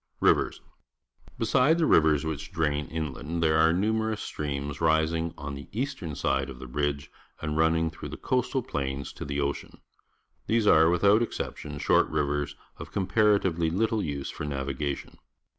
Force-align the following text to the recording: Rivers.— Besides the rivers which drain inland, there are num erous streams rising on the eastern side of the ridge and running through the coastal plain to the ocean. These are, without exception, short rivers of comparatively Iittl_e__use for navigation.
Rivers.— 0.19 0.61
Besides 1.37 1.77
the 1.77 1.85
rivers 1.85 2.25
which 2.25 2.51
drain 2.51 2.87
inland, 2.87 3.43
there 3.43 3.57
are 3.59 3.71
num 3.71 3.99
erous 3.99 4.17
streams 4.17 4.81
rising 4.81 5.31
on 5.37 5.53
the 5.53 5.67
eastern 5.71 6.15
side 6.15 6.49
of 6.49 6.57
the 6.57 6.65
ridge 6.65 7.11
and 7.39 7.55
running 7.55 7.91
through 7.91 8.09
the 8.09 8.17
coastal 8.17 8.63
plain 8.63 9.03
to 9.03 9.23
the 9.23 9.39
ocean. 9.39 9.79
These 10.47 10.65
are, 10.65 10.89
without 10.89 11.21
exception, 11.21 11.77
short 11.77 12.09
rivers 12.09 12.55
of 12.77 12.91
comparatively 12.91 13.69
Iittl_e__use 13.69 14.33
for 14.33 14.43
navigation. 14.43 15.19